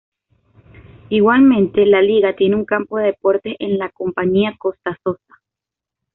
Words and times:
Igualmente, 1.09 1.85
la 1.85 2.01
Liga 2.01 2.35
tiene 2.35 2.55
un 2.55 2.65
campo 2.65 2.97
de 2.97 3.05
deportes 3.05 3.55
en 3.59 3.77
la 3.77 3.89
compañía 3.91 4.55
Costa 4.57 4.97
Sosa. 5.03 5.39